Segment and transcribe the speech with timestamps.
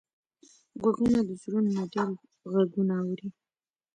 [0.81, 2.09] غوږونه د زړونو نه ډېر
[2.51, 3.27] غږونه اوري